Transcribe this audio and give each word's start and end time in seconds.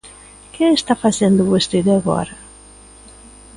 ¿Que 0.53 0.63
está 0.79 0.93
facendo 1.03 1.49
vostede 1.53 1.91
agora? 1.95 2.35